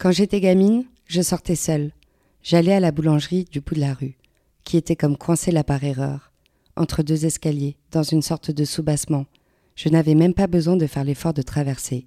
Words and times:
Quand 0.00 0.12
j'étais 0.12 0.40
gamine, 0.40 0.86
je 1.04 1.20
sortais 1.20 1.54
seule. 1.54 1.92
J'allais 2.42 2.72
à 2.72 2.80
la 2.80 2.90
boulangerie 2.90 3.44
du 3.44 3.60
bout 3.60 3.74
de 3.74 3.80
la 3.80 3.92
rue, 3.92 4.16
qui 4.64 4.78
était 4.78 4.96
comme 4.96 5.18
coincée 5.18 5.50
là 5.50 5.62
par 5.62 5.84
erreur, 5.84 6.32
entre 6.74 7.02
deux 7.02 7.26
escaliers, 7.26 7.76
dans 7.90 8.02
une 8.02 8.22
sorte 8.22 8.50
de 8.50 8.64
soubassement. 8.64 9.26
Je 9.76 9.90
n'avais 9.90 10.14
même 10.14 10.32
pas 10.32 10.46
besoin 10.46 10.78
de 10.78 10.86
faire 10.86 11.04
l'effort 11.04 11.34
de 11.34 11.42
traverser. 11.42 12.06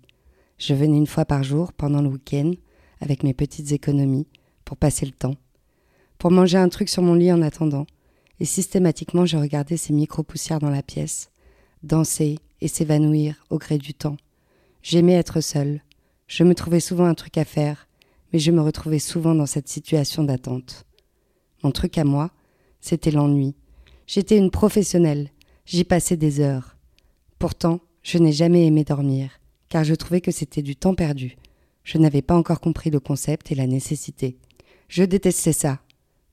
Je 0.58 0.74
venais 0.74 0.98
une 0.98 1.06
fois 1.06 1.26
par 1.26 1.44
jour, 1.44 1.72
pendant 1.72 2.02
le 2.02 2.10
week-end, 2.10 2.54
avec 3.00 3.22
mes 3.22 3.36
petites 3.36 3.72
économies, 3.74 4.26
pour 4.66 4.78
passer 4.78 5.06
le 5.06 5.12
temps, 5.12 5.36
pour 6.18 6.32
manger 6.32 6.58
un 6.58 6.70
truc 6.70 6.90
sur 6.90 7.04
mon 7.04 7.14
lit 7.14 7.32
en 7.32 7.44
attendant, 7.44 7.86
et 8.40 8.46
systématiquement 8.46 9.28
je 9.28 9.38
regardais 9.38 9.78
ces 9.78 9.94
micro-poussières 9.94 10.58
dans 10.58 10.72
la 10.72 10.82
pièce, 10.82 11.30
danser 11.84 12.40
et 12.60 12.68
s'évanouir 12.68 13.46
au 13.52 13.60
gré 13.60 13.78
du 13.78 13.94
temps. 13.94 14.18
J'aimais 14.82 15.14
être 15.14 15.42
seule. 15.42 15.84
Je 16.36 16.44
me 16.44 16.56
trouvais 16.56 16.80
souvent 16.80 17.06
un 17.06 17.14
truc 17.14 17.38
à 17.38 17.46
faire, 17.46 17.88
mais 18.32 18.40
je 18.40 18.50
me 18.50 18.60
retrouvais 18.60 18.98
souvent 18.98 19.36
dans 19.36 19.46
cette 19.46 19.68
situation 19.68 20.24
d'attente. 20.24 20.84
Mon 21.62 21.70
truc 21.70 21.96
à 22.00 22.04
moi, 22.04 22.32
c'était 22.82 23.12
l'ennui. 23.12 23.54
J'étais 24.08 24.40
une 24.40 24.50
professionnelle, 24.50 25.30
j'y 25.68 25.84
passais 25.84 26.18
des 26.18 26.40
heures. 26.40 26.76
Pourtant, 27.38 27.82
je 28.02 28.18
n'ai 28.18 28.32
jamais 28.32 28.66
aimé 28.66 28.84
dormir, 28.84 29.30
car 29.70 29.84
je 29.84 29.94
trouvais 29.94 30.22
que 30.22 30.32
c'était 30.32 30.64
du 30.64 30.76
temps 30.76 30.96
perdu. 30.96 31.38
Je 31.84 32.00
n'avais 32.00 32.24
pas 32.24 32.36
encore 32.36 32.62
compris 32.62 32.90
le 32.90 33.00
concept 33.00 33.52
et 33.52 33.56
la 33.56 33.68
nécessité. 33.68 34.40
Je 34.88 35.04
détestais 35.04 35.54
ça. 35.54 35.82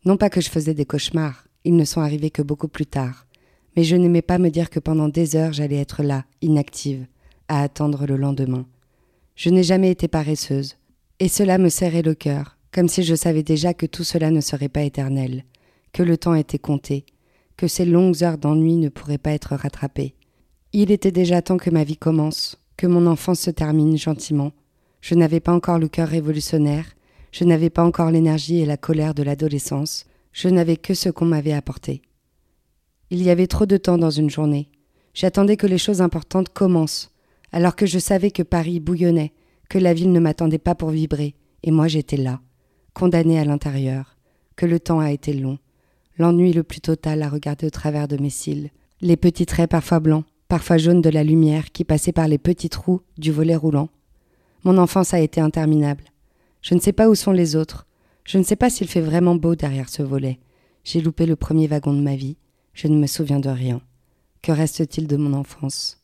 Non 0.06 0.16
pas 0.16 0.30
que 0.30 0.40
je 0.40 0.48
faisais 0.48 0.72
des 0.72 0.86
cauchemars, 0.86 1.46
ils 1.64 1.76
ne 1.76 1.84
sont 1.84 2.00
arrivés 2.00 2.30
que 2.30 2.40
beaucoup 2.40 2.68
plus 2.68 2.86
tard, 2.86 3.26
mais 3.76 3.84
je 3.84 3.96
n'aimais 3.96 4.22
pas 4.22 4.38
me 4.38 4.48
dire 4.48 4.70
que 4.70 4.80
pendant 4.80 5.10
des 5.10 5.36
heures 5.36 5.52
j'allais 5.52 5.76
être 5.76 6.02
là, 6.02 6.24
inactive, 6.40 7.06
à 7.48 7.60
attendre 7.60 8.06
le 8.06 8.16
lendemain. 8.16 8.64
Je 9.42 9.48
n'ai 9.48 9.62
jamais 9.62 9.90
été 9.90 10.06
paresseuse, 10.06 10.76
et 11.18 11.28
cela 11.28 11.56
me 11.56 11.70
serrait 11.70 12.02
le 12.02 12.14
cœur, 12.14 12.58
comme 12.72 12.88
si 12.88 13.02
je 13.02 13.14
savais 13.14 13.42
déjà 13.42 13.72
que 13.72 13.86
tout 13.86 14.04
cela 14.04 14.30
ne 14.30 14.42
serait 14.42 14.68
pas 14.68 14.82
éternel, 14.82 15.46
que 15.94 16.02
le 16.02 16.18
temps 16.18 16.34
était 16.34 16.58
compté, 16.58 17.06
que 17.56 17.66
ces 17.66 17.86
longues 17.86 18.22
heures 18.22 18.36
d'ennui 18.36 18.76
ne 18.76 18.90
pourraient 18.90 19.16
pas 19.16 19.32
être 19.32 19.54
rattrapées. 19.54 20.14
Il 20.74 20.90
était 20.90 21.10
déjà 21.10 21.40
temps 21.40 21.56
que 21.56 21.70
ma 21.70 21.84
vie 21.84 21.96
commence, 21.96 22.58
que 22.76 22.86
mon 22.86 23.06
enfance 23.06 23.40
se 23.40 23.50
termine 23.50 23.96
gentiment. 23.96 24.52
Je 25.00 25.14
n'avais 25.14 25.40
pas 25.40 25.54
encore 25.54 25.78
le 25.78 25.88
cœur 25.88 26.08
révolutionnaire, 26.08 26.94
je 27.32 27.44
n'avais 27.44 27.70
pas 27.70 27.82
encore 27.82 28.10
l'énergie 28.10 28.60
et 28.60 28.66
la 28.66 28.76
colère 28.76 29.14
de 29.14 29.22
l'adolescence, 29.22 30.04
je 30.34 30.50
n'avais 30.50 30.76
que 30.76 30.92
ce 30.92 31.08
qu'on 31.08 31.24
m'avait 31.24 31.54
apporté. 31.54 32.02
Il 33.08 33.22
y 33.22 33.30
avait 33.30 33.46
trop 33.46 33.64
de 33.64 33.78
temps 33.78 33.96
dans 33.96 34.10
une 34.10 34.28
journée. 34.28 34.68
J'attendais 35.14 35.56
que 35.56 35.66
les 35.66 35.78
choses 35.78 36.02
importantes 36.02 36.50
commencent, 36.50 37.09
alors 37.52 37.76
que 37.76 37.86
je 37.86 37.98
savais 37.98 38.30
que 38.30 38.42
Paris 38.42 38.80
bouillonnait, 38.80 39.32
que 39.68 39.78
la 39.78 39.94
ville 39.94 40.12
ne 40.12 40.20
m'attendait 40.20 40.58
pas 40.58 40.74
pour 40.74 40.90
vibrer, 40.90 41.34
et 41.62 41.70
moi 41.70 41.88
j'étais 41.88 42.16
là, 42.16 42.40
condamnée 42.94 43.38
à 43.38 43.44
l'intérieur, 43.44 44.16
que 44.56 44.66
le 44.66 44.80
temps 44.80 45.00
a 45.00 45.10
été 45.10 45.32
long, 45.32 45.58
l'ennui 46.18 46.52
le 46.52 46.62
plus 46.62 46.80
total 46.80 47.22
à 47.22 47.28
regarder 47.28 47.66
au 47.66 47.70
travers 47.70 48.08
de 48.08 48.16
mes 48.16 48.30
cils, 48.30 48.70
les 49.00 49.16
petits 49.16 49.46
traits 49.46 49.70
parfois 49.70 50.00
blancs, 50.00 50.24
parfois 50.48 50.78
jaunes 50.78 51.00
de 51.00 51.10
la 51.10 51.24
lumière 51.24 51.70
qui 51.72 51.84
passait 51.84 52.12
par 52.12 52.28
les 52.28 52.38
petits 52.38 52.68
trous 52.68 53.00
du 53.16 53.32
volet 53.32 53.56
roulant. 53.56 53.88
Mon 54.64 54.76
enfance 54.76 55.14
a 55.14 55.20
été 55.20 55.40
interminable. 55.40 56.04
Je 56.60 56.74
ne 56.74 56.80
sais 56.80 56.92
pas 56.92 57.08
où 57.08 57.14
sont 57.14 57.32
les 57.32 57.56
autres. 57.56 57.86
Je 58.24 58.36
ne 58.36 58.42
sais 58.42 58.56
pas 58.56 58.68
s'il 58.68 58.88
fait 58.88 59.00
vraiment 59.00 59.34
beau 59.34 59.54
derrière 59.54 59.88
ce 59.88 60.02
volet. 60.02 60.38
J'ai 60.84 61.00
loupé 61.00 61.24
le 61.24 61.36
premier 61.36 61.66
wagon 61.66 61.94
de 61.94 62.02
ma 62.02 62.16
vie. 62.16 62.36
Je 62.74 62.88
ne 62.88 62.98
me 62.98 63.06
souviens 63.06 63.40
de 63.40 63.48
rien. 63.48 63.80
Que 64.42 64.52
reste-t-il 64.52 65.06
de 65.06 65.16
mon 65.16 65.32
enfance? 65.32 65.99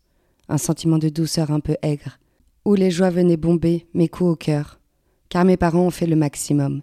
Un 0.49 0.59
sentiment 0.59 0.99
de 0.99 1.09
douceur 1.09 1.51
un 1.51 1.61
peu 1.61 1.77
aigre, 1.83 2.19
où 2.65 2.75
les 2.75 2.91
joies 2.91 3.11
venaient 3.11 3.37
bomber 3.37 3.87
mes 3.95 4.09
coups 4.09 4.31
au 4.31 4.37
cœur. 4.37 4.81
Car 5.29 5.45
mes 5.45 5.57
parents 5.57 5.87
ont 5.87 5.91
fait 5.91 6.07
le 6.07 6.17
maximum. 6.17 6.83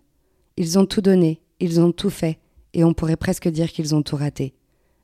Ils 0.57 0.77
ont 0.77 0.85
tout 0.85 1.01
donné, 1.01 1.41
ils 1.59 1.79
ont 1.79 1.91
tout 1.91 2.09
fait, 2.09 2.39
et 2.73 2.83
on 2.83 2.93
pourrait 2.93 3.15
presque 3.15 3.47
dire 3.47 3.71
qu'ils 3.71 3.95
ont 3.95 4.01
tout 4.01 4.17
raté. 4.17 4.53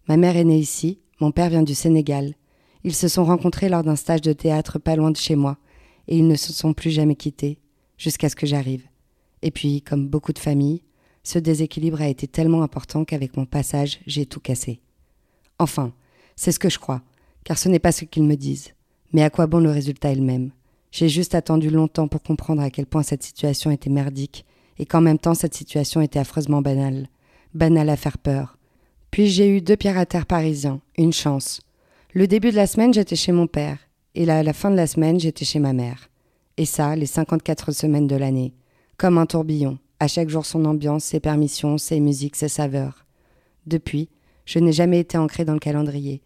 Ma 0.07 0.17
mère 0.17 0.35
est 0.35 0.43
née 0.43 0.59
ici, 0.59 0.99
mon 1.21 1.31
père 1.31 1.49
vient 1.49 1.63
du 1.63 1.75
Sénégal. 1.75 2.33
Ils 2.83 2.95
se 2.95 3.07
sont 3.07 3.25
rencontrés 3.25 3.69
lors 3.69 3.83
d'un 3.83 3.95
stage 3.95 4.21
de 4.21 4.33
théâtre 4.33 4.79
pas 4.79 4.95
loin 4.95 5.11
de 5.11 5.17
chez 5.17 5.35
moi, 5.35 5.57
et 6.07 6.17
ils 6.17 6.27
ne 6.27 6.35
se 6.35 6.51
sont 6.53 6.73
plus 6.73 6.91
jamais 6.91 7.15
quittés 7.15 7.59
jusqu'à 7.97 8.29
ce 8.29 8.35
que 8.35 8.47
j'arrive. 8.47 8.83
Et 9.41 9.51
puis, 9.51 9.81
comme 9.81 10.07
beaucoup 10.07 10.33
de 10.33 10.39
familles, 10.39 10.83
ce 11.23 11.39
déséquilibre 11.39 12.01
a 12.01 12.07
été 12.07 12.27
tellement 12.27 12.63
important 12.63 13.05
qu'avec 13.05 13.37
mon 13.37 13.45
passage, 13.45 13.99
j'ai 14.07 14.25
tout 14.25 14.39
cassé. 14.39 14.81
Enfin, 15.59 15.93
c'est 16.35 16.51
ce 16.51 16.59
que 16.59 16.69
je 16.69 16.79
crois, 16.79 17.03
car 17.49 17.57
ce 17.57 17.67
n'est 17.67 17.79
pas 17.79 17.91
ce 17.91 18.05
qu'ils 18.05 18.25
me 18.25 18.35
disent. 18.35 18.75
Mais 19.11 19.23
à 19.23 19.31
quoi 19.31 19.47
bon 19.47 19.57
le 19.57 19.71
résultat 19.71 20.11
est 20.11 20.15
le 20.15 20.21
même 20.21 20.51
J'ai 20.91 21.09
juste 21.09 21.33
attendu 21.33 21.71
longtemps 21.71 22.07
pour 22.07 22.21
comprendre 22.21 22.61
à 22.61 22.69
quel 22.69 22.85
point 22.85 23.01
cette 23.01 23.23
situation 23.23 23.71
était 23.71 23.89
merdique, 23.89 24.45
et 24.77 24.85
qu'en 24.85 25.01
même 25.01 25.17
temps 25.17 25.33
cette 25.33 25.55
situation 25.55 25.99
était 25.99 26.19
affreusement 26.19 26.61
banale, 26.61 27.07
banale 27.55 27.89
à 27.89 27.95
faire 27.95 28.19
peur. 28.19 28.59
Puis 29.09 29.29
j'ai 29.29 29.49
eu 29.49 29.61
deux 29.61 29.75
pierres 29.75 29.97
à 29.97 30.05
terre 30.05 30.27
parisiens, 30.27 30.79
une 30.95 31.11
chance. 31.11 31.61
Le 32.13 32.27
début 32.27 32.51
de 32.51 32.55
la 32.55 32.67
semaine, 32.67 32.93
j'étais 32.93 33.15
chez 33.15 33.31
mon 33.31 33.47
père, 33.47 33.79
et 34.13 34.25
là, 34.25 34.37
à 34.37 34.43
la 34.43 34.53
fin 34.53 34.69
de 34.69 34.75
la 34.75 34.85
semaine, 34.85 35.19
j'étais 35.19 35.43
chez 35.43 35.57
ma 35.57 35.73
mère. 35.73 36.11
Et 36.57 36.65
ça, 36.65 36.95
les 36.95 37.07
54 37.07 37.71
semaines 37.71 38.05
de 38.05 38.15
l'année. 38.15 38.53
Comme 38.97 39.17
un 39.17 39.25
tourbillon, 39.25 39.79
à 39.99 40.07
chaque 40.07 40.29
jour 40.29 40.45
son 40.45 40.65
ambiance, 40.65 41.03
ses 41.03 41.19
permissions, 41.19 41.79
ses 41.79 41.99
musiques, 41.99 42.35
ses 42.35 42.47
saveurs. 42.47 43.07
Depuis, 43.65 44.07
je 44.45 44.59
n'ai 44.59 44.71
jamais 44.71 44.99
été 44.99 45.17
ancrée 45.17 45.45
dans 45.45 45.53
le 45.53 45.59
calendrier. 45.59 46.21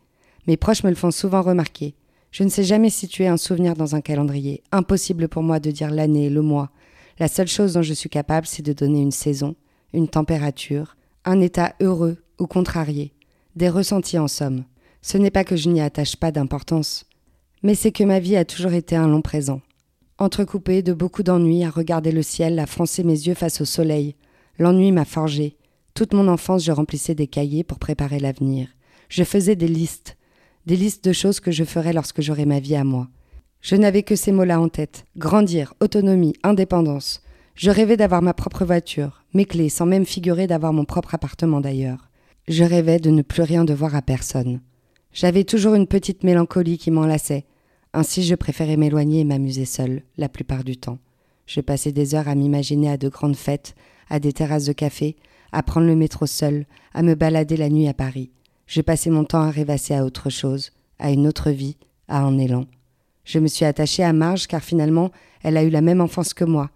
Mes 0.48 0.58
proches 0.58 0.84
me 0.84 0.90
le 0.90 0.96
font 0.96 1.12
souvent 1.12 1.42
remarquer. 1.42 1.96
Je 2.32 2.44
ne 2.44 2.50
sais 2.50 2.64
jamais 2.64 2.90
situer 2.90 3.28
un 3.28 3.38
souvenir 3.38 3.76
dans 3.76 3.96
un 3.96 4.02
calendrier. 4.02 4.64
Impossible 4.72 5.28
pour 5.28 5.44
moi 5.44 5.60
de 5.60 5.72
dire 5.72 5.92
l'année, 5.92 6.30
le 6.30 6.42
mois. 6.42 6.72
La 7.20 7.28
seule 7.28 7.48
chose 7.48 7.74
dont 7.74 7.82
je 7.82 7.94
suis 7.94 8.10
capable, 8.10 8.48
c'est 8.48 8.64
de 8.64 8.74
donner 8.74 9.02
une 9.02 9.12
saison, 9.12 9.56
une 9.94 10.08
température, 10.08 10.98
un 11.26 11.40
état 11.40 11.76
heureux 11.80 12.18
ou 12.40 12.48
contrarié, 12.48 13.14
des 13.56 13.70
ressentis 13.70 14.18
en 14.18 14.28
somme. 14.28 14.64
Ce 15.02 15.18
n'est 15.18 15.32
pas 15.32 15.44
que 15.44 15.56
je 15.56 15.70
n'y 15.70 15.82
attache 15.82 16.16
pas 16.16 16.32
d'importance, 16.32 17.06
mais 17.62 17.76
c'est 17.76 17.92
que 17.92 18.04
ma 18.04 18.20
vie 18.20 18.36
a 18.36 18.46
toujours 18.46 18.74
été 18.74 18.96
un 18.96 19.08
long 19.08 19.22
présent, 19.22 19.62
Entrecoupé 20.20 20.84
de 20.84 20.94
beaucoup 20.94 21.24
d'ennuis 21.24 21.64
à 21.64 21.72
regarder 21.72 22.12
le 22.12 22.22
ciel, 22.22 22.60
à 22.60 22.68
froncer 22.68 23.04
mes 23.04 23.28
yeux 23.28 23.34
face 23.34 23.62
au 23.62 23.66
soleil. 23.66 24.16
L'ennui 24.60 24.92
m'a 24.92 25.06
forgé. 25.06 25.58
Toute 25.96 26.14
mon 26.14 26.28
enfance, 26.28 26.64
je 26.64 26.72
remplissais 26.72 27.16
des 27.16 27.26
cahiers 27.26 27.64
pour 27.64 27.80
préparer 27.80 28.20
l'avenir. 28.20 28.68
Je 29.10 29.24
faisais 29.24 29.56
des 29.56 29.68
listes, 29.68 30.16
des 30.66 30.76
listes 30.76 31.04
de 31.04 31.14
choses 31.14 31.40
que 31.40 31.52
je 31.52 31.64
ferais 31.64 31.94
lorsque 31.94 32.22
j'aurais 32.22 32.46
ma 32.46 32.60
vie 32.60 32.76
à 32.76 32.84
moi. 32.84 33.10
Je 33.62 33.76
n'avais 33.76 34.04
que 34.04 34.16
ces 34.16 34.32
mots-là 34.32 34.60
en 34.60 34.70
tête 34.70 35.06
grandir, 35.18 35.74
autonomie, 35.80 36.34
indépendance. 36.44 37.22
Je 37.56 37.70
rêvais 37.70 37.98
d'avoir 37.98 38.22
ma 38.22 38.34
propre 38.34 38.66
voiture, 38.66 39.24
mes 39.34 39.46
clés, 39.46 39.70
sans 39.70 39.86
même 39.86 40.06
figurer 40.06 40.48
d'avoir 40.48 40.74
mon 40.74 40.86
propre 40.86 41.16
appartement 41.16 41.62
d'ailleurs. 41.62 42.10
Je 42.48 42.64
rêvais 42.64 43.00
de 43.00 43.10
ne 43.10 43.22
plus 43.22 43.44
rien 43.44 43.64
devoir 43.64 43.96
à 43.96 44.02
personne. 44.02 44.60
J'avais 45.14 45.44
toujours 45.44 45.76
une 45.76 45.88
petite 45.88 46.24
mélancolie 46.24 46.78
qui 46.78 46.92
m'enlaçait, 46.92 47.46
ainsi 47.94 48.24
je 48.24 48.36
préférais 48.36 48.78
m'éloigner 48.78 49.22
et 49.22 49.26
m'amuser 49.26 49.66
seule, 49.66 50.02
la 50.18 50.28
plupart 50.28 50.64
du 50.64 50.78
temps. 50.78 50.98
Je 51.46 51.62
passais 51.62 51.92
des 51.92 52.16
heures 52.16 52.28
à 52.28 52.36
m'imaginer 52.36 52.90
à 52.90 52.98
de 52.98 53.10
grandes 53.10 53.36
fêtes, 53.36 53.76
à 54.10 54.20
des 54.20 54.34
terrasses 54.34 54.66
de 54.66 54.74
café, 54.74 55.16
à 55.52 55.62
prendre 55.62 55.88
le 55.88 55.96
métro 55.96 56.26
seul, 56.26 56.66
à 56.94 57.04
me 57.04 57.16
balader 57.16 57.58
la 57.58 57.70
nuit 57.70 57.88
à 57.88 57.94
Paris. 57.94 58.32
Je 58.68 58.82
passais 58.82 59.10
mon 59.10 59.24
temps 59.24 59.42
à 59.42 59.52
rêvasser 59.52 59.94
à 59.94 60.06
autre 60.06 60.30
chose, 60.30 60.72
à 61.00 61.12
une 61.12 61.28
autre 61.28 61.52
vie, 61.52 61.78
à 62.08 62.22
un 62.22 62.38
élan. 62.38 62.66
Je 63.26 63.40
me 63.40 63.48
suis 63.48 63.66
attachée 63.66 64.04
à 64.04 64.14
Marge 64.14 64.48
car 64.48 64.62
finalement 64.62 65.12
elle 65.44 65.58
a 65.58 65.64
eu 65.64 65.70
la 65.70 65.82
même 65.82 66.02
enfance 66.02 66.34
que 66.34 66.44
moi. 66.44 66.70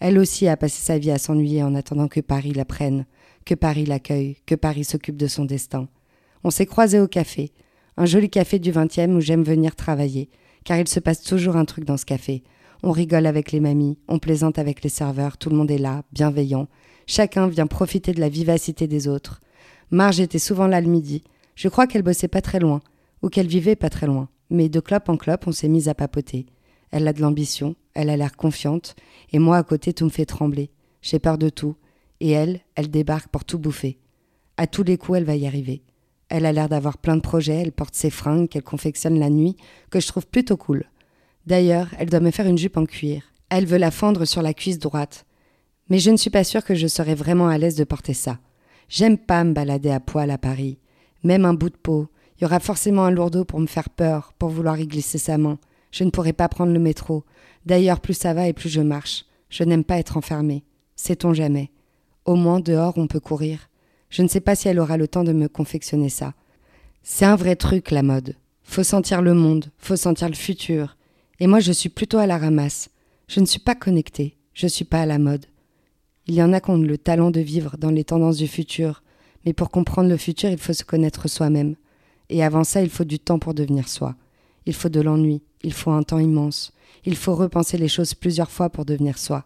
Elle 0.00 0.18
aussi 0.18 0.48
a 0.48 0.56
passé 0.56 0.82
sa 0.82 0.98
vie 0.98 1.10
à 1.10 1.18
s'ennuyer 1.18 1.62
en 1.62 1.74
attendant 1.74 2.08
que 2.08 2.20
Paris 2.20 2.52
la 2.52 2.64
prenne, 2.64 3.06
que 3.44 3.54
Paris 3.54 3.86
l'accueille, 3.86 4.36
que 4.46 4.54
Paris 4.54 4.84
s'occupe 4.84 5.16
de 5.16 5.26
son 5.26 5.44
destin. 5.44 5.88
On 6.44 6.50
s'est 6.50 6.66
croisés 6.66 6.98
au 6.98 7.06
café, 7.06 7.52
un 7.96 8.06
joli 8.06 8.28
café 8.30 8.58
du 8.58 8.72
vingtième 8.72 9.14
où 9.14 9.20
j'aime 9.20 9.44
venir 9.44 9.76
travailler, 9.76 10.28
car 10.64 10.78
il 10.78 10.88
se 10.88 11.00
passe 11.00 11.22
toujours 11.22 11.56
un 11.56 11.64
truc 11.64 11.84
dans 11.84 11.96
ce 11.96 12.04
café. 12.04 12.42
On 12.82 12.90
rigole 12.90 13.26
avec 13.26 13.52
les 13.52 13.60
mamies, 13.60 13.98
on 14.08 14.18
plaisante 14.18 14.58
avec 14.58 14.82
les 14.82 14.88
serveurs, 14.88 15.36
tout 15.36 15.50
le 15.50 15.56
monde 15.56 15.70
est 15.70 15.78
là, 15.78 16.02
bienveillant. 16.12 16.66
Chacun 17.06 17.46
vient 17.46 17.66
profiter 17.66 18.12
de 18.12 18.20
la 18.20 18.28
vivacité 18.28 18.88
des 18.88 19.06
autres. 19.06 19.40
Marge 19.92 20.20
était 20.20 20.38
souvent 20.38 20.66
là 20.66 20.80
le 20.80 20.88
midi. 20.88 21.22
Je 21.62 21.68
crois 21.68 21.86
qu'elle 21.86 22.02
bossait 22.02 22.26
pas 22.26 22.40
très 22.40 22.58
loin, 22.58 22.80
ou 23.22 23.28
qu'elle 23.28 23.46
vivait 23.46 23.76
pas 23.76 23.88
très 23.88 24.08
loin. 24.08 24.28
Mais 24.50 24.68
de 24.68 24.80
clope 24.80 25.08
en 25.08 25.16
clope, 25.16 25.46
on 25.46 25.52
s'est 25.52 25.68
mis 25.68 25.88
à 25.88 25.94
papoter. 25.94 26.46
Elle 26.90 27.06
a 27.06 27.12
de 27.12 27.20
l'ambition, 27.20 27.76
elle 27.94 28.10
a 28.10 28.16
l'air 28.16 28.36
confiante, 28.36 28.96
et 29.32 29.38
moi 29.38 29.58
à 29.58 29.62
côté 29.62 29.92
tout 29.92 30.04
me 30.04 30.10
fait 30.10 30.26
trembler. 30.26 30.72
J'ai 31.02 31.20
peur 31.20 31.38
de 31.38 31.50
tout, 31.50 31.76
et 32.18 32.32
elle, 32.32 32.62
elle 32.74 32.90
débarque 32.90 33.28
pour 33.28 33.44
tout 33.44 33.60
bouffer. 33.60 34.00
À 34.56 34.66
tous 34.66 34.82
les 34.82 34.98
coups, 34.98 35.18
elle 35.18 35.24
va 35.24 35.36
y 35.36 35.46
arriver. 35.46 35.84
Elle 36.28 36.46
a 36.46 36.52
l'air 36.52 36.68
d'avoir 36.68 36.98
plein 36.98 37.14
de 37.14 37.22
projets, 37.22 37.60
elle 37.60 37.70
porte 37.70 37.94
ses 37.94 38.10
fringues 38.10 38.48
qu'elle 38.48 38.64
confectionne 38.64 39.20
la 39.20 39.30
nuit, 39.30 39.56
que 39.88 40.00
je 40.00 40.08
trouve 40.08 40.26
plutôt 40.26 40.56
cool. 40.56 40.86
D'ailleurs, 41.46 41.90
elle 41.96 42.10
doit 42.10 42.18
me 42.18 42.32
faire 42.32 42.48
une 42.48 42.58
jupe 42.58 42.76
en 42.76 42.86
cuir. 42.86 43.22
Elle 43.50 43.66
veut 43.66 43.78
la 43.78 43.92
fendre 43.92 44.24
sur 44.24 44.42
la 44.42 44.52
cuisse 44.52 44.80
droite. 44.80 45.26
Mais 45.90 46.00
je 46.00 46.10
ne 46.10 46.16
suis 46.16 46.28
pas 46.28 46.42
sûre 46.42 46.64
que 46.64 46.74
je 46.74 46.88
serais 46.88 47.14
vraiment 47.14 47.46
à 47.46 47.56
l'aise 47.56 47.76
de 47.76 47.84
porter 47.84 48.14
ça. 48.14 48.40
J'aime 48.88 49.16
pas 49.16 49.44
me 49.44 49.52
balader 49.52 49.90
à 49.90 50.00
poil 50.00 50.28
à 50.32 50.38
Paris. 50.38 50.80
Même 51.22 51.44
un 51.44 51.54
bout 51.54 51.70
de 51.70 51.76
peau. 51.76 52.08
Il 52.36 52.42
y 52.42 52.44
aura 52.46 52.60
forcément 52.60 53.04
un 53.04 53.10
lourdeau 53.10 53.44
pour 53.44 53.60
me 53.60 53.66
faire 53.66 53.90
peur, 53.90 54.32
pour 54.38 54.48
vouloir 54.48 54.78
y 54.78 54.86
glisser 54.86 55.18
sa 55.18 55.38
main. 55.38 55.58
Je 55.90 56.04
ne 56.04 56.10
pourrai 56.10 56.32
pas 56.32 56.48
prendre 56.48 56.72
le 56.72 56.78
métro. 56.78 57.24
D'ailleurs, 57.66 58.00
plus 58.00 58.14
ça 58.14 58.34
va 58.34 58.48
et 58.48 58.52
plus 58.52 58.68
je 58.68 58.80
marche. 58.80 59.26
Je 59.48 59.64
n'aime 59.64 59.84
pas 59.84 59.98
être 59.98 60.16
enfermée. 60.16 60.64
Sait-on 60.96 61.34
jamais. 61.34 61.70
Au 62.24 62.36
moins, 62.36 62.60
dehors, 62.60 62.94
on 62.96 63.06
peut 63.06 63.20
courir. 63.20 63.68
Je 64.08 64.22
ne 64.22 64.28
sais 64.28 64.40
pas 64.40 64.54
si 64.54 64.68
elle 64.68 64.78
aura 64.78 64.96
le 64.96 65.08
temps 65.08 65.24
de 65.24 65.32
me 65.32 65.48
confectionner 65.48 66.08
ça. 66.08 66.34
C'est 67.02 67.24
un 67.24 67.36
vrai 67.36 67.56
truc, 67.56 67.90
la 67.90 68.02
mode. 68.02 68.36
Faut 68.62 68.84
sentir 68.84 69.22
le 69.22 69.34
monde, 69.34 69.66
faut 69.78 69.96
sentir 69.96 70.28
le 70.28 70.34
futur. 70.34 70.96
Et 71.40 71.46
moi, 71.46 71.60
je 71.60 71.72
suis 71.72 71.88
plutôt 71.88 72.18
à 72.18 72.26
la 72.26 72.38
ramasse. 72.38 72.90
Je 73.26 73.40
ne 73.40 73.46
suis 73.46 73.58
pas 73.58 73.74
connectée, 73.74 74.36
je 74.54 74.66
suis 74.66 74.84
pas 74.84 75.02
à 75.02 75.06
la 75.06 75.18
mode. 75.18 75.46
Il 76.26 76.34
y 76.34 76.42
en 76.42 76.52
a 76.52 76.60
qui 76.60 76.70
ont 76.70 76.78
le 76.78 76.98
talent 76.98 77.30
de 77.30 77.40
vivre 77.40 77.76
dans 77.78 77.90
les 77.90 78.04
tendances 78.04 78.36
du 78.36 78.46
futur, 78.46 79.02
mais 79.44 79.52
pour 79.52 79.70
comprendre 79.70 80.08
le 80.08 80.16
futur, 80.16 80.50
il 80.50 80.58
faut 80.58 80.72
se 80.72 80.84
connaître 80.84 81.28
soi-même. 81.28 81.76
Et 82.28 82.42
avant 82.42 82.64
ça, 82.64 82.82
il 82.82 82.90
faut 82.90 83.04
du 83.04 83.18
temps 83.18 83.38
pour 83.38 83.54
devenir 83.54 83.88
soi. 83.88 84.14
Il 84.66 84.74
faut 84.74 84.88
de 84.88 85.00
l'ennui, 85.00 85.42
il 85.62 85.72
faut 85.72 85.90
un 85.90 86.02
temps 86.02 86.18
immense. 86.18 86.72
Il 87.04 87.16
faut 87.16 87.34
repenser 87.34 87.78
les 87.78 87.88
choses 87.88 88.14
plusieurs 88.14 88.50
fois 88.50 88.70
pour 88.70 88.84
devenir 88.84 89.18
soi. 89.18 89.44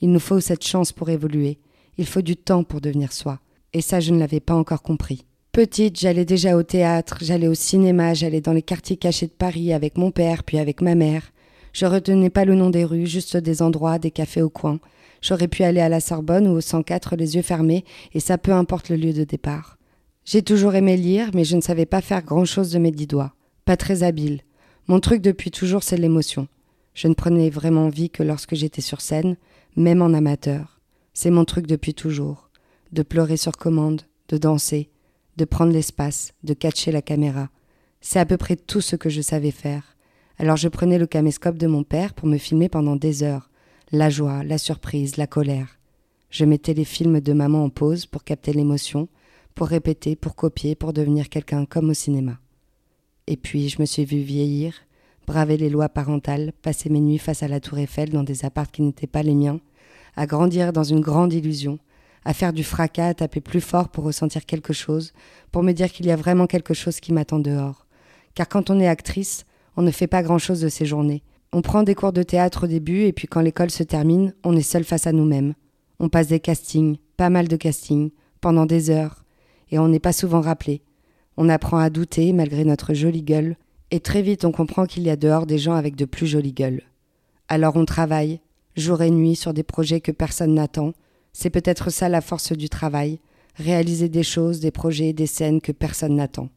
Il 0.00 0.10
nous 0.10 0.20
faut 0.20 0.40
cette 0.40 0.64
chance 0.64 0.92
pour 0.92 1.10
évoluer. 1.10 1.58
Il 1.98 2.06
faut 2.06 2.22
du 2.22 2.36
temps 2.36 2.64
pour 2.64 2.80
devenir 2.80 3.12
soi. 3.12 3.40
Et 3.72 3.80
ça, 3.80 4.00
je 4.00 4.12
ne 4.12 4.18
l'avais 4.18 4.40
pas 4.40 4.54
encore 4.54 4.82
compris. 4.82 5.24
Petite, 5.52 6.00
j'allais 6.00 6.24
déjà 6.24 6.56
au 6.56 6.62
théâtre, 6.62 7.18
j'allais 7.20 7.48
au 7.48 7.54
cinéma, 7.54 8.14
j'allais 8.14 8.40
dans 8.40 8.52
les 8.52 8.62
quartiers 8.62 8.96
cachés 8.96 9.26
de 9.26 9.32
Paris 9.32 9.72
avec 9.72 9.98
mon 9.98 10.10
père, 10.10 10.44
puis 10.44 10.58
avec 10.58 10.80
ma 10.80 10.94
mère. 10.94 11.32
Je 11.72 11.86
retenais 11.86 12.30
pas 12.30 12.44
le 12.44 12.54
nom 12.54 12.70
des 12.70 12.84
rues, 12.84 13.06
juste 13.06 13.36
des 13.36 13.62
endroits, 13.62 13.98
des 13.98 14.10
cafés 14.10 14.42
au 14.42 14.50
coin. 14.50 14.78
J'aurais 15.22 15.48
pu 15.48 15.62
aller 15.62 15.80
à 15.80 15.88
la 15.88 16.00
Sorbonne 16.00 16.48
ou 16.48 16.56
au 16.56 16.60
104 16.60 17.16
les 17.16 17.36
yeux 17.36 17.42
fermés, 17.42 17.84
et 18.12 18.20
ça 18.20 18.36
peu 18.36 18.52
importe 18.52 18.90
le 18.90 18.96
lieu 18.96 19.12
de 19.12 19.24
départ. 19.24 19.78
J'ai 20.24 20.42
toujours 20.42 20.74
aimé 20.74 20.96
lire, 20.96 21.30
mais 21.32 21.44
je 21.44 21.56
ne 21.56 21.62
savais 21.62 21.86
pas 21.86 22.00
faire 22.00 22.22
grand 22.22 22.44
chose 22.44 22.70
de 22.70 22.78
mes 22.78 22.90
dix 22.90 23.06
doigts. 23.06 23.32
Pas 23.64 23.76
très 23.76 24.02
habile. 24.02 24.42
Mon 24.88 25.00
truc 25.00 25.22
depuis 25.22 25.50
toujours, 25.50 25.84
c'est 25.84 25.96
l'émotion. 25.96 26.48
Je 26.94 27.08
ne 27.08 27.14
prenais 27.14 27.50
vraiment 27.50 27.88
vie 27.88 28.10
que 28.10 28.22
lorsque 28.22 28.54
j'étais 28.54 28.82
sur 28.82 29.00
scène, 29.00 29.36
même 29.76 30.02
en 30.02 30.12
amateur. 30.12 30.80
C'est 31.14 31.30
mon 31.30 31.44
truc 31.44 31.66
depuis 31.66 31.94
toujours. 31.94 32.50
De 32.92 33.02
pleurer 33.02 33.36
sur 33.36 33.52
commande, 33.52 34.02
de 34.28 34.36
danser, 34.36 34.90
de 35.36 35.44
prendre 35.44 35.72
l'espace, 35.72 36.34
de 36.42 36.52
catcher 36.54 36.92
la 36.92 37.02
caméra. 37.02 37.48
C'est 38.00 38.18
à 38.18 38.26
peu 38.26 38.36
près 38.36 38.56
tout 38.56 38.80
ce 38.80 38.96
que 38.96 39.08
je 39.08 39.22
savais 39.22 39.52
faire. 39.52 39.96
Alors 40.38 40.56
je 40.56 40.68
prenais 40.68 40.98
le 40.98 41.06
caméscope 41.06 41.58
de 41.58 41.66
mon 41.66 41.84
père 41.84 42.14
pour 42.14 42.26
me 42.28 42.38
filmer 42.38 42.68
pendant 42.68 42.96
des 42.96 43.22
heures. 43.22 43.50
La 43.94 44.08
joie, 44.08 44.42
la 44.42 44.56
surprise, 44.56 45.18
la 45.18 45.26
colère. 45.26 45.78
Je 46.30 46.46
mettais 46.46 46.72
les 46.72 46.86
films 46.86 47.20
de 47.20 47.34
maman 47.34 47.64
en 47.64 47.68
pause 47.68 48.06
pour 48.06 48.24
capter 48.24 48.54
l'émotion, 48.54 49.06
pour 49.54 49.66
répéter, 49.66 50.16
pour 50.16 50.34
copier, 50.34 50.74
pour 50.74 50.94
devenir 50.94 51.28
quelqu'un 51.28 51.66
comme 51.66 51.90
au 51.90 51.94
cinéma. 51.94 52.38
Et 53.26 53.36
puis 53.36 53.68
je 53.68 53.78
me 53.82 53.84
suis 53.84 54.06
vue 54.06 54.22
vieillir, 54.22 54.72
braver 55.26 55.58
les 55.58 55.68
lois 55.68 55.90
parentales, 55.90 56.54
passer 56.62 56.88
mes 56.88 57.00
nuits 57.00 57.18
face 57.18 57.42
à 57.42 57.48
la 57.48 57.60
tour 57.60 57.76
Eiffel 57.76 58.08
dans 58.08 58.22
des 58.22 58.46
apparts 58.46 58.70
qui 58.70 58.80
n'étaient 58.80 59.06
pas 59.06 59.22
les 59.22 59.34
miens, 59.34 59.60
à 60.16 60.24
grandir 60.24 60.72
dans 60.72 60.84
une 60.84 61.00
grande 61.00 61.34
illusion, 61.34 61.78
à 62.24 62.32
faire 62.32 62.54
du 62.54 62.64
fracas, 62.64 63.08
à 63.08 63.14
taper 63.14 63.42
plus 63.42 63.60
fort 63.60 63.90
pour 63.90 64.04
ressentir 64.04 64.46
quelque 64.46 64.72
chose, 64.72 65.12
pour 65.50 65.62
me 65.62 65.72
dire 65.72 65.92
qu'il 65.92 66.06
y 66.06 66.12
a 66.12 66.16
vraiment 66.16 66.46
quelque 66.46 66.72
chose 66.72 66.98
qui 66.98 67.12
m'attend 67.12 67.40
dehors. 67.40 67.86
Car 68.34 68.48
quand 68.48 68.70
on 68.70 68.80
est 68.80 68.88
actrice, 68.88 69.44
on 69.76 69.82
ne 69.82 69.90
fait 69.90 70.06
pas 70.06 70.22
grand-chose 70.22 70.62
de 70.62 70.70
ses 70.70 70.86
journées. 70.86 71.22
On 71.54 71.60
prend 71.60 71.82
des 71.82 71.94
cours 71.94 72.14
de 72.14 72.22
théâtre 72.22 72.64
au 72.64 72.66
début 72.66 73.02
et 73.02 73.12
puis 73.12 73.28
quand 73.28 73.42
l'école 73.42 73.70
se 73.70 73.82
termine, 73.82 74.34
on 74.42 74.56
est 74.56 74.62
seul 74.62 74.84
face 74.84 75.06
à 75.06 75.12
nous-mêmes. 75.12 75.52
On 76.00 76.08
passe 76.08 76.28
des 76.28 76.40
castings, 76.40 76.96
pas 77.18 77.28
mal 77.28 77.46
de 77.46 77.56
castings, 77.56 78.10
pendant 78.40 78.64
des 78.64 78.88
heures, 78.88 79.22
et 79.70 79.78
on 79.78 79.88
n'est 79.88 80.00
pas 80.00 80.14
souvent 80.14 80.40
rappelé. 80.40 80.80
On 81.36 81.50
apprend 81.50 81.76
à 81.76 81.90
douter 81.90 82.32
malgré 82.32 82.64
notre 82.64 82.94
jolie 82.94 83.22
gueule, 83.22 83.56
et 83.90 84.00
très 84.00 84.22
vite 84.22 84.46
on 84.46 84.52
comprend 84.52 84.86
qu'il 84.86 85.02
y 85.02 85.10
a 85.10 85.16
dehors 85.16 85.44
des 85.44 85.58
gens 85.58 85.74
avec 85.74 85.94
de 85.94 86.06
plus 86.06 86.26
jolies 86.26 86.54
gueules. 86.54 86.82
Alors 87.48 87.76
on 87.76 87.84
travaille, 87.84 88.40
jour 88.74 89.02
et 89.02 89.10
nuit, 89.10 89.36
sur 89.36 89.52
des 89.52 89.62
projets 89.62 90.00
que 90.00 90.12
personne 90.12 90.54
n'attend. 90.54 90.94
C'est 91.34 91.50
peut-être 91.50 91.90
ça 91.90 92.08
la 92.08 92.22
force 92.22 92.52
du 92.52 92.70
travail, 92.70 93.20
réaliser 93.56 94.08
des 94.08 94.22
choses, 94.22 94.60
des 94.60 94.70
projets, 94.70 95.12
des 95.12 95.26
scènes 95.26 95.60
que 95.60 95.72
personne 95.72 96.16
n'attend. 96.16 96.48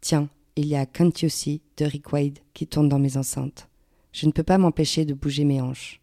Tiens, 0.00 0.28
il 0.54 0.66
y 0.66 0.76
a 0.76 0.86
Can't 0.86 1.10
de 1.10 1.84
Rick 1.84 2.12
Wade 2.12 2.38
qui 2.54 2.68
tourne 2.68 2.88
dans 2.88 3.00
mes 3.00 3.16
enceintes. 3.16 3.69
Je 4.12 4.26
ne 4.26 4.32
peux 4.32 4.42
pas 4.42 4.58
m'empêcher 4.58 5.04
de 5.04 5.14
bouger 5.14 5.44
mes 5.44 5.60
hanches. 5.60 6.00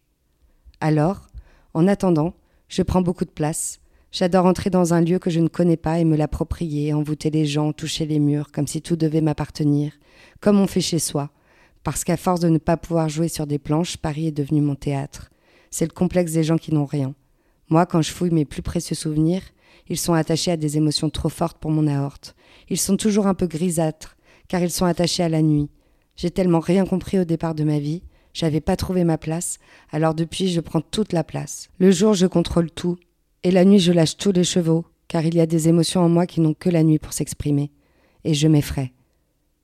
Alors, 0.80 1.26
en 1.74 1.86
attendant, 1.86 2.34
je 2.68 2.82
prends 2.82 3.02
beaucoup 3.02 3.24
de 3.24 3.30
place, 3.30 3.80
J'adore 4.10 4.46
entrer 4.46 4.70
dans 4.70 4.94
un 4.94 5.02
lieu 5.02 5.18
que 5.18 5.28
je 5.28 5.40
ne 5.40 5.48
connais 5.48 5.76
pas 5.76 5.98
et 5.98 6.04
me 6.04 6.16
l'approprier, 6.16 6.94
envoûter 6.94 7.28
les 7.28 7.44
gens, 7.44 7.74
toucher 7.74 8.06
les 8.06 8.18
murs, 8.18 8.50
comme 8.52 8.66
si 8.66 8.80
tout 8.80 8.96
devait 8.96 9.20
m'appartenir, 9.20 9.92
comme 10.40 10.58
on 10.58 10.66
fait 10.66 10.80
chez 10.80 10.98
soi. 10.98 11.30
Parce 11.84 12.04
qu'à 12.04 12.16
force 12.16 12.40
de 12.40 12.48
ne 12.48 12.58
pas 12.58 12.78
pouvoir 12.78 13.10
jouer 13.10 13.28
sur 13.28 13.46
des 13.46 13.58
planches, 13.58 13.98
Paris 13.98 14.28
est 14.28 14.32
devenu 14.32 14.62
mon 14.62 14.74
théâtre. 14.74 15.28
C'est 15.70 15.84
le 15.84 15.92
complexe 15.92 16.32
des 16.32 16.42
gens 16.42 16.56
qui 16.56 16.72
n'ont 16.72 16.86
rien. 16.86 17.14
Moi, 17.68 17.84
quand 17.84 18.00
je 18.00 18.10
fouille 18.10 18.30
mes 18.30 18.46
plus 18.46 18.62
précieux 18.62 18.96
souvenirs, 18.96 19.42
ils 19.88 19.98
sont 19.98 20.14
attachés 20.14 20.52
à 20.52 20.56
des 20.56 20.78
émotions 20.78 21.10
trop 21.10 21.28
fortes 21.28 21.58
pour 21.58 21.70
mon 21.70 21.86
aorte. 21.86 22.34
Ils 22.70 22.78
sont 22.78 22.96
toujours 22.96 23.26
un 23.26 23.34
peu 23.34 23.46
grisâtres, 23.46 24.16
car 24.48 24.62
ils 24.62 24.70
sont 24.70 24.86
attachés 24.86 25.22
à 25.22 25.28
la 25.28 25.42
nuit. 25.42 25.68
J'ai 26.18 26.30
tellement 26.30 26.60
rien 26.60 26.84
compris 26.84 27.18
au 27.18 27.24
départ 27.24 27.54
de 27.54 27.64
ma 27.64 27.78
vie, 27.78 28.02
j'avais 28.34 28.60
pas 28.60 28.76
trouvé 28.76 29.04
ma 29.04 29.18
place, 29.18 29.58
alors 29.90 30.14
depuis 30.14 30.48
je 30.48 30.60
prends 30.60 30.80
toute 30.80 31.14
la 31.14 31.24
place. 31.24 31.70
Le 31.78 31.90
jour 31.90 32.12
je 32.12 32.26
contrôle 32.26 32.70
tout, 32.70 32.98
et 33.44 33.52
la 33.52 33.64
nuit, 33.64 33.78
je 33.78 33.92
lâche 33.92 34.16
tous 34.16 34.32
les 34.32 34.42
chevaux, 34.42 34.84
car 35.06 35.24
il 35.24 35.36
y 35.36 35.40
a 35.40 35.46
des 35.46 35.68
émotions 35.68 36.00
en 36.00 36.08
moi 36.08 36.26
qui 36.26 36.40
n'ont 36.40 36.54
que 36.54 36.68
la 36.68 36.82
nuit 36.82 36.98
pour 36.98 37.12
s'exprimer. 37.12 37.70
Et 38.24 38.34
je 38.34 38.48
m'effraie. 38.48 38.92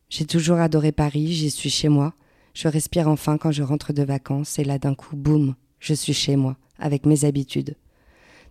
J'ai 0.09 0.27
toujours 0.27 0.59
adoré 0.59 0.93
Paris, 0.93 1.33
j'y 1.33 1.51
suis 1.51 1.71
chez 1.71 1.89
moi. 1.89 2.15
Je 2.55 2.69
respire 2.69 3.09
enfin 3.09 3.37
quand 3.37 3.51
je 3.51 3.65
rentre 3.65 3.93
de 3.93 4.05
vacances, 4.05 4.61
et 4.61 4.65
là 4.65 4.79
d'un 4.79 4.95
coup, 4.95 5.17
boum, 5.17 5.57
je 5.81 5.93
suis 5.93 6.15
chez 6.15 6.37
moi, 6.37 6.57
avec 6.79 7.05
mes 7.05 7.25
habitudes. 7.25 7.75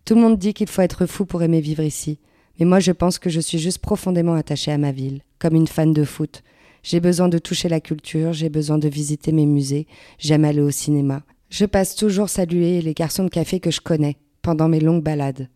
Tout 0.04 0.16
le 0.16 0.22
monde 0.22 0.38
dit 0.38 0.54
qu'il 0.54 0.68
faut 0.68 0.82
être 0.82 1.06
fou 1.06 1.26
pour 1.26 1.42
aimer 1.42 1.62
vivre 1.62 1.84
ici, 1.84 2.20
mais 2.60 2.66
moi 2.66 2.82
je 2.82 2.92
pense 2.92 3.18
que 3.18 3.30
je 3.30 3.40
suis 3.40 3.60
juste 3.60 3.80
profondément 3.80 4.34
attachée 4.34 4.74
à 4.74 4.78
ma 4.78 4.92
ville, 4.92 5.22
comme 5.40 5.56
une 5.56 5.68
fan 5.68 5.94
de 5.94 6.04
foot. 6.04 6.44
J'ai 6.84 7.00
besoin 7.00 7.30
de 7.30 7.38
toucher 7.38 7.70
la 7.70 7.80
culture, 7.80 8.34
j'ai 8.34 8.50
besoin 8.50 8.78
de 8.78 8.90
visiter 8.90 9.32
mes 9.32 9.46
musées, 9.46 9.88
j'aime 10.20 10.44
aller 10.44 10.60
au 10.60 10.70
cinéma. 10.70 11.24
Je 11.50 11.66
passe 11.66 11.96
toujours 11.96 12.28
saluer 12.28 12.82
les 12.82 12.94
garçons 12.94 13.24
de 13.24 13.30
café 13.30 13.62
que 13.62 13.72
je 13.72 13.80
connais, 13.80 14.18
pendant 14.42 14.68
mes 14.68 14.82
longues 14.82 15.02
balades. 15.02 15.48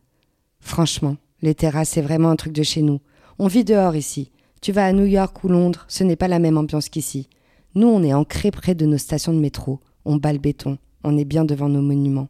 Franchement, 0.61 1.17
les 1.41 1.53
terrasses, 1.53 1.89
c'est 1.89 2.01
vraiment 2.01 2.29
un 2.29 2.37
truc 2.37 2.53
de 2.53 2.63
chez 2.63 2.81
nous. 2.81 3.01
On 3.39 3.47
vit 3.47 3.65
dehors 3.65 3.97
ici. 3.97 4.31
Tu 4.61 4.71
vas 4.71 4.85
à 4.85 4.93
New 4.93 5.05
York 5.05 5.43
ou 5.43 5.49
Londres, 5.49 5.85
ce 5.89 6.05
n'est 6.05 6.15
pas 6.15 6.29
la 6.29 6.39
même 6.39 6.57
ambiance 6.57 6.87
qu'ici. 6.87 7.27
Nous, 7.75 7.87
on 7.87 8.03
est 8.03 8.13
ancrés 8.13 8.51
près 8.51 8.73
de 8.73 8.85
nos 8.85 8.97
stations 8.97 9.33
de 9.33 9.39
métro. 9.39 9.81
On 10.05 10.15
bat 10.15 10.33
le 10.33 10.39
béton. 10.39 10.77
On 11.03 11.17
est 11.17 11.25
bien 11.25 11.43
devant 11.43 11.69
nos 11.69 11.81
monuments. 11.81 12.29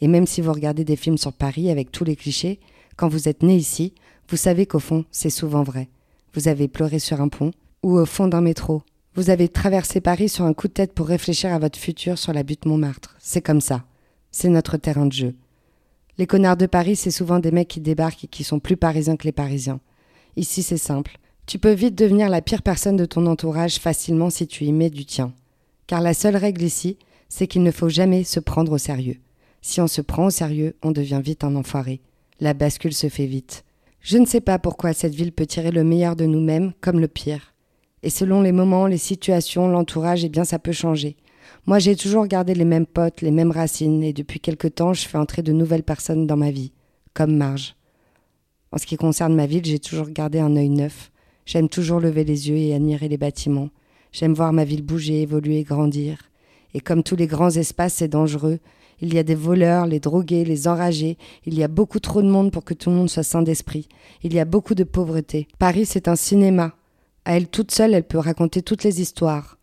Et 0.00 0.08
même 0.08 0.26
si 0.26 0.40
vous 0.40 0.52
regardez 0.52 0.84
des 0.84 0.96
films 0.96 1.18
sur 1.18 1.34
Paris 1.34 1.70
avec 1.70 1.92
tous 1.92 2.04
les 2.04 2.16
clichés, 2.16 2.58
quand 2.96 3.08
vous 3.08 3.28
êtes 3.28 3.42
né 3.42 3.54
ici, 3.54 3.94
vous 4.28 4.36
savez 4.36 4.64
qu'au 4.64 4.78
fond, 4.78 5.04
c'est 5.10 5.30
souvent 5.30 5.62
vrai. 5.62 5.90
Vous 6.32 6.48
avez 6.48 6.68
pleuré 6.68 6.98
sur 6.98 7.20
un 7.20 7.28
pont 7.28 7.52
ou 7.82 7.98
au 7.98 8.06
fond 8.06 8.28
d'un 8.28 8.40
métro. 8.40 8.82
Vous 9.14 9.30
avez 9.30 9.48
traversé 9.48 10.00
Paris 10.00 10.28
sur 10.28 10.44
un 10.44 10.54
coup 10.54 10.68
de 10.68 10.72
tête 10.72 10.92
pour 10.92 11.08
réfléchir 11.08 11.52
à 11.52 11.58
votre 11.58 11.78
futur 11.78 12.18
sur 12.18 12.32
la 12.32 12.42
butte 12.42 12.66
Montmartre. 12.66 13.16
C'est 13.18 13.40
comme 13.40 13.60
ça. 13.60 13.84
C'est 14.30 14.48
notre 14.48 14.76
terrain 14.76 15.06
de 15.06 15.12
jeu. 15.12 15.34
Les 16.18 16.26
connards 16.26 16.56
de 16.56 16.66
Paris, 16.66 16.96
c'est 16.96 17.10
souvent 17.10 17.38
des 17.38 17.50
mecs 17.50 17.68
qui 17.68 17.80
débarquent 17.80 18.24
et 18.24 18.28
qui 18.28 18.44
sont 18.44 18.60
plus 18.60 18.76
parisiens 18.76 19.16
que 19.16 19.24
les 19.24 19.32
Parisiens. 19.32 19.80
Ici, 20.36 20.62
c'est 20.62 20.76
simple. 20.76 21.18
Tu 21.46 21.58
peux 21.58 21.72
vite 21.72 21.96
devenir 21.96 22.28
la 22.28 22.42
pire 22.42 22.62
personne 22.62 22.96
de 22.96 23.06
ton 23.06 23.26
entourage 23.26 23.78
facilement 23.78 24.30
si 24.30 24.46
tu 24.46 24.64
y 24.64 24.72
mets 24.72 24.90
du 24.90 25.04
tien. 25.04 25.32
Car 25.86 26.00
la 26.00 26.14
seule 26.14 26.36
règle 26.36 26.62
ici, 26.62 26.98
c'est 27.28 27.46
qu'il 27.46 27.62
ne 27.62 27.70
faut 27.72 27.88
jamais 27.88 28.22
se 28.22 28.38
prendre 28.38 28.72
au 28.72 28.78
sérieux. 28.78 29.16
Si 29.62 29.80
on 29.80 29.88
se 29.88 30.00
prend 30.00 30.26
au 30.26 30.30
sérieux, 30.30 30.76
on 30.82 30.92
devient 30.92 31.20
vite 31.22 31.42
un 31.42 31.56
enfoiré. 31.56 32.00
La 32.38 32.54
bascule 32.54 32.94
se 32.94 33.08
fait 33.08 33.26
vite. 33.26 33.64
Je 34.00 34.16
ne 34.16 34.26
sais 34.26 34.40
pas 34.40 34.58
pourquoi 34.58 34.92
cette 34.92 35.14
ville 35.14 35.32
peut 35.32 35.46
tirer 35.46 35.70
le 35.70 35.84
meilleur 35.84 36.16
de 36.16 36.24
nous-mêmes 36.24 36.72
comme 36.80 37.00
le 37.00 37.08
pire. 37.08 37.49
Et 38.02 38.10
selon 38.10 38.40
les 38.40 38.52
moments, 38.52 38.86
les 38.86 38.98
situations, 38.98 39.68
l'entourage, 39.68 40.24
eh 40.24 40.28
bien 40.28 40.44
ça 40.44 40.58
peut 40.58 40.72
changer. 40.72 41.16
Moi, 41.66 41.78
j'ai 41.78 41.96
toujours 41.96 42.26
gardé 42.26 42.54
les 42.54 42.64
mêmes 42.64 42.86
potes, 42.86 43.20
les 43.20 43.30
mêmes 43.30 43.50
racines, 43.50 44.02
et 44.02 44.12
depuis 44.12 44.40
quelque 44.40 44.68
temps, 44.68 44.94
je 44.94 45.06
fais 45.06 45.18
entrer 45.18 45.42
de 45.42 45.52
nouvelles 45.52 45.82
personnes 45.82 46.26
dans 46.26 46.36
ma 46.36 46.50
vie, 46.50 46.72
comme 47.12 47.36
Marge. 47.36 47.76
En 48.72 48.78
ce 48.78 48.86
qui 48.86 48.96
concerne 48.96 49.34
ma 49.34 49.46
ville, 49.46 49.64
j'ai 49.64 49.78
toujours 49.78 50.08
gardé 50.08 50.38
un 50.38 50.56
œil 50.56 50.70
neuf. 50.70 51.10
J'aime 51.44 51.68
toujours 51.68 52.00
lever 52.00 52.24
les 52.24 52.48
yeux 52.48 52.56
et 52.56 52.74
admirer 52.74 53.08
les 53.08 53.18
bâtiments. 53.18 53.70
J'aime 54.12 54.34
voir 54.34 54.52
ma 54.52 54.64
ville 54.64 54.82
bouger, 54.82 55.22
évoluer, 55.22 55.64
grandir. 55.64 56.30
Et 56.72 56.80
comme 56.80 57.02
tous 57.02 57.16
les 57.16 57.26
grands 57.26 57.50
espaces, 57.50 57.94
c'est 57.94 58.08
dangereux. 58.08 58.60
Il 59.00 59.14
y 59.14 59.18
a 59.18 59.22
des 59.22 59.34
voleurs, 59.34 59.86
les 59.86 59.98
drogués, 59.98 60.44
les 60.44 60.68
enragés. 60.68 61.16
Il 61.46 61.54
y 61.54 61.62
a 61.62 61.68
beaucoup 61.68 62.00
trop 62.00 62.22
de 62.22 62.28
monde 62.28 62.52
pour 62.52 62.64
que 62.64 62.74
tout 62.74 62.90
le 62.90 62.96
monde 62.96 63.10
soit 63.10 63.22
sain 63.22 63.42
d'esprit. 63.42 63.88
Il 64.22 64.32
y 64.34 64.38
a 64.38 64.44
beaucoup 64.44 64.74
de 64.74 64.84
pauvreté. 64.84 65.48
Paris, 65.58 65.86
c'est 65.86 66.06
un 66.06 66.16
cinéma. 66.16 66.74
À 67.24 67.36
elle 67.36 67.48
toute 67.48 67.70
seule, 67.70 67.94
elle 67.94 68.06
peut 68.06 68.18
raconter 68.18 68.62
toutes 68.62 68.84
les 68.84 69.00
histoires. 69.00 69.58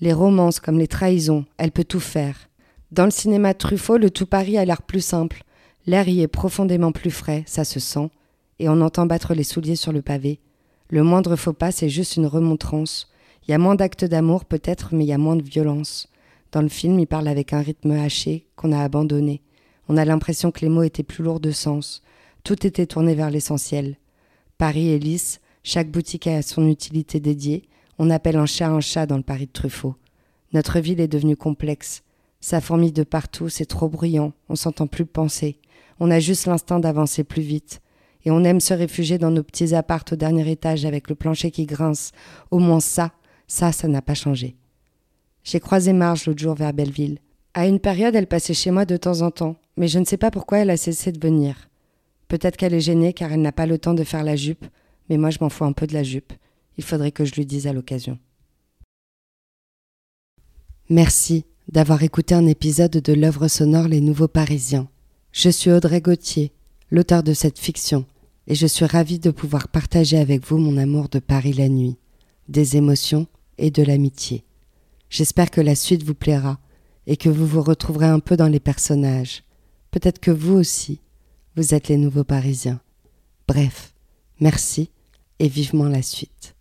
Les 0.00 0.12
romances 0.12 0.60
comme 0.60 0.78
les 0.78 0.88
trahisons, 0.88 1.44
elle 1.58 1.72
peut 1.72 1.84
tout 1.84 2.00
faire. 2.00 2.48
Dans 2.92 3.04
le 3.04 3.10
cinéma 3.10 3.54
Truffaut, 3.54 3.98
le 3.98 4.10
tout 4.10 4.26
Paris 4.26 4.58
a 4.58 4.64
l'air 4.64 4.82
plus 4.82 5.04
simple. 5.04 5.44
L'air 5.86 6.08
y 6.08 6.22
est 6.22 6.28
profondément 6.28 6.92
plus 6.92 7.10
frais, 7.10 7.44
ça 7.46 7.64
se 7.64 7.80
sent, 7.80 8.10
et 8.58 8.68
on 8.68 8.80
entend 8.80 9.06
battre 9.06 9.34
les 9.34 9.44
souliers 9.44 9.76
sur 9.76 9.92
le 9.92 10.02
pavé. 10.02 10.40
Le 10.88 11.02
moindre 11.02 11.36
faux 11.36 11.52
pas, 11.52 11.72
c'est 11.72 11.88
juste 11.88 12.16
une 12.16 12.26
remontrance. 12.26 13.10
Il 13.46 13.50
y 13.50 13.54
a 13.54 13.58
moins 13.58 13.74
d'actes 13.74 14.04
d'amour 14.04 14.44
peut-être, 14.44 14.94
mais 14.94 15.04
il 15.04 15.08
y 15.08 15.12
a 15.12 15.18
moins 15.18 15.36
de 15.36 15.42
violence. 15.42 16.08
Dans 16.52 16.62
le 16.62 16.68
film, 16.68 16.98
il 16.98 17.06
parle 17.06 17.28
avec 17.28 17.52
un 17.52 17.60
rythme 17.60 17.92
haché 17.92 18.46
qu'on 18.56 18.72
a 18.72 18.82
abandonné. 18.82 19.42
On 19.88 19.96
a 19.96 20.04
l'impression 20.04 20.50
que 20.50 20.60
les 20.60 20.68
mots 20.68 20.82
étaient 20.82 21.02
plus 21.02 21.24
lourds 21.24 21.40
de 21.40 21.50
sens. 21.50 22.02
Tout 22.44 22.66
était 22.66 22.86
tourné 22.86 23.14
vers 23.14 23.30
l'essentiel. 23.30 23.96
Paris 24.56 24.90
est 24.90 24.98
lisse, 24.98 25.40
chaque 25.66 25.90
boutique 25.90 26.26
a 26.26 26.42
son 26.42 26.68
utilité 26.68 27.20
dédiée. 27.20 27.62
On 27.98 28.10
appelle 28.10 28.36
un 28.36 28.44
chat 28.44 28.68
un 28.68 28.80
chat 28.80 29.06
dans 29.06 29.16
le 29.16 29.22
Paris 29.22 29.46
de 29.46 29.52
Truffaut. 29.52 29.96
Notre 30.52 30.78
ville 30.78 31.00
est 31.00 31.08
devenue 31.08 31.38
complexe. 31.38 32.02
Ça 32.42 32.60
fourmille 32.60 32.92
de 32.92 33.02
partout, 33.02 33.48
c'est 33.48 33.64
trop 33.64 33.88
bruyant, 33.88 34.34
on 34.50 34.56
s'entend 34.56 34.86
plus 34.86 35.06
penser. 35.06 35.56
On 36.00 36.10
a 36.10 36.20
juste 36.20 36.44
l'instinct 36.44 36.80
d'avancer 36.80 37.24
plus 37.24 37.40
vite. 37.40 37.80
Et 38.26 38.30
on 38.30 38.44
aime 38.44 38.60
se 38.60 38.74
réfugier 38.74 39.16
dans 39.16 39.30
nos 39.30 39.42
petits 39.42 39.74
appartes 39.74 40.12
au 40.12 40.16
dernier 40.16 40.50
étage 40.50 40.84
avec 40.84 41.08
le 41.08 41.14
plancher 41.14 41.50
qui 41.50 41.64
grince. 41.64 42.12
Au 42.50 42.58
moins 42.58 42.80
ça, 42.80 43.12
ça, 43.46 43.72
ça 43.72 43.88
n'a 43.88 44.02
pas 44.02 44.14
changé. 44.14 44.56
J'ai 45.44 45.60
croisé 45.60 45.94
Marge 45.94 46.26
l'autre 46.26 46.42
jour 46.42 46.54
vers 46.54 46.74
Belleville. 46.74 47.20
À 47.54 47.66
une 47.66 47.80
période, 47.80 48.14
elle 48.14 48.26
passait 48.26 48.52
chez 48.52 48.70
moi 48.70 48.84
de 48.84 48.98
temps 48.98 49.22
en 49.22 49.30
temps, 49.30 49.56
mais 49.78 49.88
je 49.88 49.98
ne 49.98 50.04
sais 50.04 50.18
pas 50.18 50.30
pourquoi 50.30 50.58
elle 50.58 50.70
a 50.70 50.76
cessé 50.76 51.10
de 51.10 51.26
venir. 51.26 51.70
Peut-être 52.28 52.58
qu'elle 52.58 52.74
est 52.74 52.80
gênée 52.80 53.14
car 53.14 53.32
elle 53.32 53.42
n'a 53.42 53.52
pas 53.52 53.66
le 53.66 53.78
temps 53.78 53.94
de 53.94 54.04
faire 54.04 54.24
la 54.24 54.36
jupe, 54.36 54.66
mais 55.08 55.16
moi 55.16 55.30
je 55.30 55.38
m'en 55.40 55.48
fous 55.48 55.64
un 55.64 55.72
peu 55.72 55.86
de 55.86 55.94
la 55.94 56.02
jupe. 56.02 56.32
Il 56.76 56.84
faudrait 56.84 57.12
que 57.12 57.24
je 57.24 57.34
lui 57.34 57.46
dise 57.46 57.66
à 57.66 57.72
l'occasion. 57.72 58.18
Merci 60.88 61.44
d'avoir 61.68 62.02
écouté 62.02 62.34
un 62.34 62.46
épisode 62.46 62.90
de 62.90 63.12
l'œuvre 63.12 63.48
sonore 63.48 63.88
Les 63.88 64.00
Nouveaux 64.00 64.28
Parisiens. 64.28 64.88
Je 65.32 65.48
suis 65.48 65.70
Audrey 65.70 66.00
Gauthier, 66.00 66.52
l'auteur 66.90 67.22
de 67.22 67.32
cette 67.32 67.58
fiction, 67.58 68.04
et 68.46 68.54
je 68.54 68.66
suis 68.66 68.84
ravie 68.84 69.18
de 69.18 69.30
pouvoir 69.30 69.68
partager 69.68 70.18
avec 70.18 70.44
vous 70.46 70.58
mon 70.58 70.76
amour 70.76 71.08
de 71.08 71.18
Paris 71.18 71.54
la 71.54 71.68
nuit, 71.68 71.96
des 72.48 72.76
émotions 72.76 73.26
et 73.56 73.70
de 73.70 73.82
l'amitié. 73.82 74.44
J'espère 75.08 75.50
que 75.50 75.60
la 75.60 75.74
suite 75.74 76.02
vous 76.02 76.14
plaira 76.14 76.58
et 77.06 77.16
que 77.16 77.28
vous 77.28 77.46
vous 77.46 77.62
retrouverez 77.62 78.06
un 78.06 78.20
peu 78.20 78.36
dans 78.36 78.48
les 78.48 78.60
personnages. 78.60 79.44
Peut-être 79.90 80.18
que 80.18 80.30
vous 80.30 80.54
aussi, 80.54 81.00
vous 81.56 81.74
êtes 81.74 81.88
les 81.88 81.96
nouveaux 81.96 82.24
Parisiens. 82.24 82.80
Bref, 83.46 83.94
merci 84.40 84.90
et 85.38 85.48
vivement 85.48 85.88
la 85.88 86.02
suite. 86.02 86.53